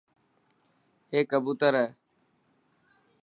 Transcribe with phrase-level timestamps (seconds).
[1.11, 1.87] اي ڪبوتر هي.